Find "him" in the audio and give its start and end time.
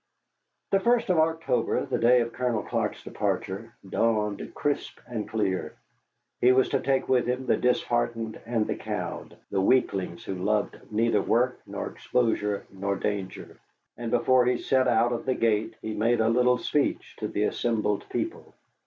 7.27-7.45